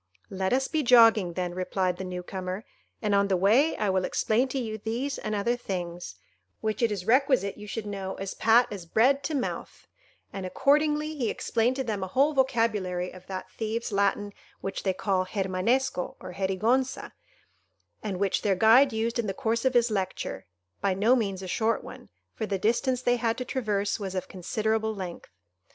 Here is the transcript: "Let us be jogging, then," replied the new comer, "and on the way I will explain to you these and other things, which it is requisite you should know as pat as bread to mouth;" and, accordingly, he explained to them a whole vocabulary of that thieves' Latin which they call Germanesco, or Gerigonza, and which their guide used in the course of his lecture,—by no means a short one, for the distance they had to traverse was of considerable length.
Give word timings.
"Let 0.31 0.51
us 0.51 0.67
be 0.67 0.81
jogging, 0.81 1.33
then," 1.33 1.53
replied 1.53 1.97
the 1.97 2.03
new 2.03 2.23
comer, 2.23 2.65
"and 3.03 3.13
on 3.13 3.27
the 3.27 3.37
way 3.37 3.77
I 3.77 3.91
will 3.91 4.03
explain 4.03 4.47
to 4.47 4.57
you 4.57 4.79
these 4.79 5.19
and 5.19 5.35
other 5.35 5.55
things, 5.55 6.15
which 6.59 6.81
it 6.81 6.91
is 6.91 7.05
requisite 7.05 7.55
you 7.55 7.67
should 7.67 7.85
know 7.85 8.15
as 8.15 8.33
pat 8.33 8.67
as 8.71 8.87
bread 8.87 9.21
to 9.25 9.35
mouth;" 9.35 9.87
and, 10.33 10.43
accordingly, 10.43 11.13
he 11.15 11.29
explained 11.29 11.75
to 11.75 11.83
them 11.83 12.03
a 12.03 12.07
whole 12.07 12.33
vocabulary 12.33 13.11
of 13.11 13.27
that 13.27 13.51
thieves' 13.51 13.91
Latin 13.91 14.33
which 14.59 14.81
they 14.81 14.93
call 14.95 15.27
Germanesco, 15.27 16.15
or 16.19 16.33
Gerigonza, 16.33 17.11
and 18.01 18.17
which 18.19 18.41
their 18.41 18.55
guide 18.55 18.91
used 18.91 19.19
in 19.19 19.27
the 19.27 19.35
course 19.35 19.65
of 19.65 19.75
his 19.75 19.91
lecture,—by 19.91 20.95
no 20.95 21.15
means 21.15 21.43
a 21.43 21.47
short 21.47 21.83
one, 21.83 22.09
for 22.33 22.47
the 22.47 22.57
distance 22.57 23.03
they 23.03 23.17
had 23.17 23.37
to 23.37 23.45
traverse 23.45 23.99
was 23.99 24.15
of 24.15 24.27
considerable 24.27 24.95
length. 24.95 25.29